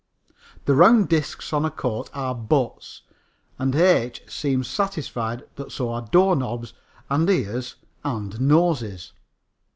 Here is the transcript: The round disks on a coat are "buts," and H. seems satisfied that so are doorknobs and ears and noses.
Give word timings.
The 0.65 0.73
round 0.73 1.09
disks 1.09 1.53
on 1.53 1.63
a 1.63 1.69
coat 1.69 2.09
are 2.15 2.33
"buts," 2.33 3.03
and 3.59 3.75
H. 3.75 4.23
seems 4.27 4.67
satisfied 4.67 5.43
that 5.57 5.71
so 5.71 5.91
are 5.93 6.01
doorknobs 6.11 6.73
and 7.07 7.29
ears 7.29 7.75
and 8.03 8.41
noses. 8.41 9.13